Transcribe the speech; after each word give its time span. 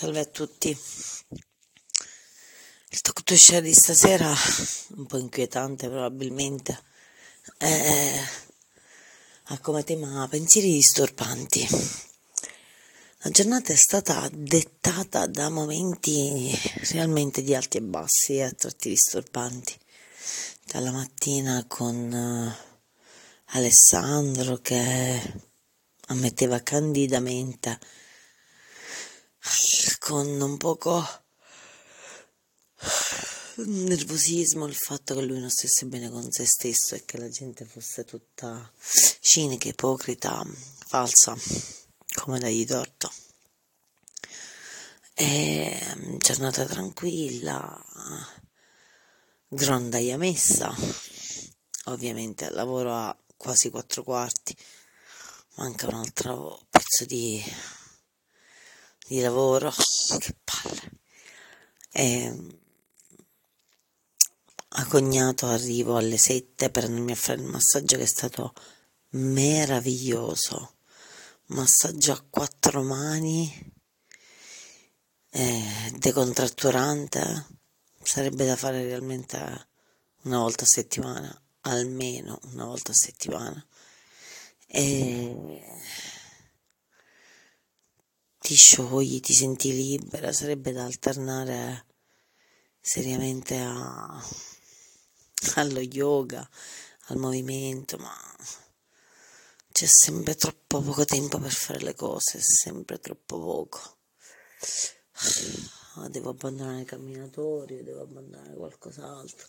Salve 0.00 0.20
a 0.20 0.24
tutti. 0.24 0.70
Il 2.88 3.00
talk 3.02 3.22
to 3.22 3.36
share 3.36 3.60
di 3.60 3.74
stasera, 3.74 4.34
un 4.96 5.04
po' 5.04 5.18
inquietante 5.18 5.90
probabilmente, 5.90 6.82
ha 9.44 9.58
come 9.58 9.84
tema 9.84 10.26
pensieri 10.26 10.72
disturbanti. 10.72 11.68
La 13.18 13.30
giornata 13.30 13.74
è 13.74 13.76
stata 13.76 14.26
dettata 14.32 15.26
da 15.26 15.50
momenti 15.50 16.50
realmente 16.92 17.42
di 17.42 17.54
alti 17.54 17.76
e 17.76 17.82
bassi 17.82 18.36
e 18.36 18.44
a 18.44 18.52
tratti 18.52 18.88
disturbanti. 18.88 19.78
Dalla 20.64 20.92
mattina 20.92 21.62
con 21.68 22.10
uh, 22.10 22.50
Alessandro 23.48 24.56
che 24.62 25.42
ammetteva 26.06 26.62
candidamente 26.62 27.78
con 29.98 30.26
un 30.40 30.56
poco 30.56 31.06
nervosismo 33.56 34.66
il 34.66 34.74
fatto 34.74 35.14
che 35.14 35.22
lui 35.22 35.38
non 35.38 35.50
stesse 35.50 35.86
bene 35.86 36.10
con 36.10 36.30
se 36.30 36.46
stesso 36.46 36.94
e 36.94 37.04
che 37.04 37.18
la 37.18 37.28
gente 37.28 37.64
fosse 37.64 38.04
tutta 38.04 38.70
cinica, 39.20 39.68
ipocrita, 39.68 40.44
falsa, 40.86 41.36
come 42.14 42.38
dagli 42.38 42.64
torto. 42.64 43.12
E 45.14 45.78
mm, 45.96 46.16
giornata 46.16 46.64
tranquilla, 46.64 47.84
grondaia 49.48 50.16
messa, 50.16 50.74
ovviamente 51.84 52.46
al 52.46 52.54
lavoro 52.54 52.94
a 52.94 53.16
quasi 53.36 53.68
quattro 53.70 54.02
quarti, 54.02 54.56
manca 55.56 55.88
un 55.88 55.94
altro 55.94 56.66
pezzo 56.70 57.04
di 57.04 57.42
di 59.10 59.20
lavoro, 59.20 59.72
che 60.18 60.36
palle. 60.44 60.92
E 61.90 62.58
a 64.68 64.86
cognato 64.86 65.46
arrivo 65.46 65.96
alle 65.96 66.16
7 66.16 66.70
per 66.70 66.84
andarmi 66.84 67.10
a 67.10 67.16
fare 67.16 67.40
il 67.40 67.48
massaggio 67.48 67.96
che 67.96 68.04
è 68.04 68.06
stato 68.06 68.54
meraviglioso. 69.10 70.76
Massaggio 71.46 72.12
a 72.12 72.24
quattro 72.30 72.84
mani, 72.84 73.72
eh, 75.30 75.92
decontratturante, 75.98 77.46
sarebbe 78.00 78.46
da 78.46 78.54
fare 78.54 78.84
realmente 78.84 79.36
una 80.22 80.38
volta 80.38 80.62
a 80.62 80.68
settimana, 80.68 81.42
almeno 81.62 82.38
una 82.52 82.66
volta 82.66 82.92
a 82.92 82.94
settimana. 82.94 83.66
E 84.68 85.64
ti 88.50 88.56
sciogli, 88.56 89.20
ti 89.20 89.32
senti 89.32 89.72
libera, 89.72 90.32
sarebbe 90.32 90.72
da 90.72 90.82
alternare 90.82 91.86
seriamente 92.80 93.56
a, 93.58 94.20
allo 95.54 95.78
yoga, 95.78 96.50
al 97.06 97.18
movimento, 97.18 97.96
ma 97.98 98.12
c'è 99.70 99.86
sempre 99.86 100.34
troppo 100.34 100.80
poco 100.80 101.04
tempo 101.04 101.38
per 101.38 101.52
fare 101.52 101.78
le 101.78 101.94
cose, 101.94 102.40
sempre 102.40 102.98
troppo 102.98 103.38
poco. 103.38 103.98
Ah, 105.94 106.08
devo 106.08 106.30
abbandonare 106.30 106.80
i 106.80 106.86
camminatori, 106.86 107.84
devo 107.84 108.00
abbandonare 108.00 108.56
qualcos'altro. 108.56 109.46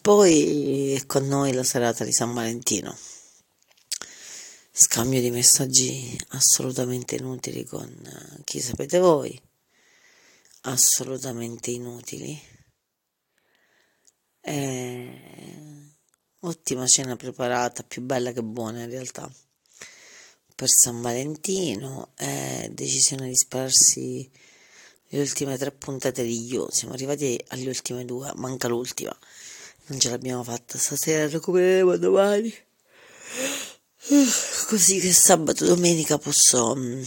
Poi 0.00 0.94
è 0.94 1.04
con 1.04 1.28
noi 1.28 1.52
la 1.52 1.62
serata 1.62 2.04
di 2.04 2.12
San 2.12 2.32
Valentino 2.32 3.07
scambio 4.80 5.20
di 5.20 5.32
messaggi 5.32 6.16
assolutamente 6.28 7.16
inutili 7.16 7.64
con 7.64 7.88
eh, 7.88 8.42
chi 8.44 8.60
sapete 8.60 9.00
voi, 9.00 9.38
assolutamente 10.62 11.72
inutili. 11.72 12.40
E... 14.40 15.92
Ottima 16.42 16.86
cena 16.86 17.16
preparata, 17.16 17.82
più 17.82 18.02
bella 18.02 18.30
che 18.30 18.44
buona 18.44 18.84
in 18.84 18.90
realtà, 18.90 19.28
per 20.54 20.68
San 20.68 21.00
Valentino, 21.00 22.12
e 22.16 22.68
decisione 22.70 23.26
di 23.26 23.34
spararsi 23.34 24.30
le 25.08 25.20
ultime 25.20 25.58
tre 25.58 25.72
puntate 25.72 26.22
di 26.22 26.44
You, 26.44 26.70
siamo 26.70 26.94
arrivati 26.94 27.36
alle 27.48 27.66
ultime 27.66 28.04
due, 28.04 28.30
manca 28.36 28.68
l'ultima, 28.68 29.18
non 29.86 29.98
ce 29.98 30.10
l'abbiamo 30.10 30.44
fatta 30.44 30.78
stasera, 30.78 31.28
recupereremo 31.28 31.96
domani 31.96 32.54
così 34.66 35.00
che 35.00 35.12
sabato 35.12 35.64
domenica 35.64 36.18
posso 36.18 36.72
um, 36.72 37.04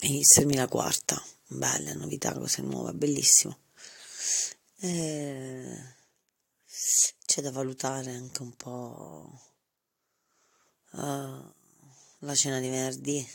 iniziarmi 0.00 0.54
la 0.54 0.68
quarta. 0.68 1.22
Belle 1.46 1.94
novità 1.94 2.32
cose 2.32 2.62
nuove 2.62 2.92
bellissimo. 2.92 3.58
E 4.80 5.94
c'è 7.24 7.42
da 7.42 7.50
valutare 7.50 8.12
anche 8.12 8.42
un 8.42 8.54
po' 8.54 9.40
uh, 10.92 11.52
la 12.18 12.34
cena 12.34 12.60
di 12.60 12.68
venerdì. 12.68 13.28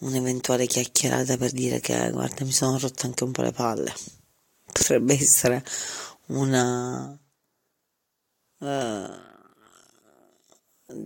Un'eventuale 0.00 0.66
chiacchierata 0.66 1.36
per 1.36 1.50
dire 1.50 1.80
che 1.80 2.10
guarda 2.10 2.44
mi 2.44 2.52
sono 2.52 2.78
rotta 2.78 3.06
anche 3.06 3.24
un 3.24 3.32
po' 3.32 3.42
le 3.42 3.52
palle. 3.52 3.94
Potrebbe 4.64 5.14
essere 5.14 5.64
una 6.26 7.18
uh, 8.58 9.17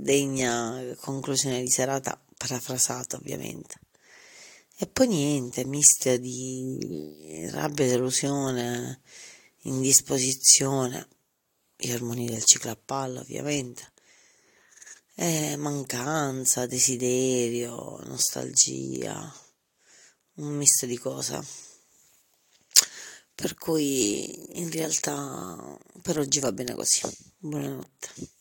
degna 0.02 0.94
conclusione 1.00 1.62
di 1.62 1.70
serata, 1.70 2.20
parafrasata 2.36 3.16
ovviamente. 3.16 3.80
E 4.76 4.86
poi 4.88 5.06
niente, 5.06 5.64
mischia 5.64 6.18
di 6.18 7.48
rabbia, 7.50 7.86
delusione, 7.86 9.00
indisposizione, 9.62 11.06
gli 11.76 11.92
ormoni 11.92 12.26
del 12.26 12.44
ciclo 12.44 12.72
a 12.72 12.76
palla 12.76 13.20
ovviamente, 13.20 13.92
e 15.14 15.56
mancanza, 15.56 16.66
desiderio, 16.66 18.00
nostalgia, 18.04 19.32
un 20.34 20.56
misto 20.56 20.86
di 20.86 20.98
cose. 20.98 21.40
Per 23.34 23.54
cui 23.54 24.58
in 24.58 24.70
realtà 24.70 25.78
per 26.00 26.18
oggi 26.18 26.40
va 26.40 26.52
bene 26.52 26.74
così. 26.74 27.00
Buonanotte. 27.38 28.31